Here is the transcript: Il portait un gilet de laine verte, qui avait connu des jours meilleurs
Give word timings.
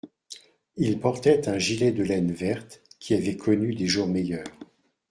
Il 0.77 0.99
portait 0.99 1.47
un 1.47 1.59
gilet 1.59 1.91
de 1.91 2.01
laine 2.01 2.31
verte, 2.31 2.81
qui 2.97 3.13
avait 3.13 3.37
connu 3.37 3.75
des 3.75 3.85
jours 3.85 4.07
meilleurs 4.07 4.47